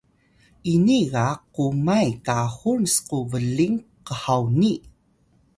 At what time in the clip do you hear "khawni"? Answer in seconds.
4.21-4.73